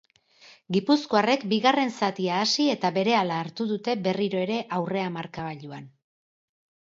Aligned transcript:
Gipuzkoarrek 0.75 1.43
bigarren 1.49 1.91
zatia 1.97 2.39
hasi 2.45 2.65
eta 2.75 2.89
berehala 2.95 3.37
hartu 3.43 3.67
dute 3.73 3.95
berriro 4.07 4.41
ere 4.47 4.57
aurrea 4.79 5.11
markagailuan. 5.19 5.87